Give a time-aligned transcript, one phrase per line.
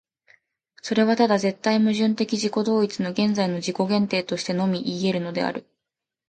[0.81, 5.67] それはただ絶対矛盾的自己同一の現在の自己限定としてのみいい得るのである。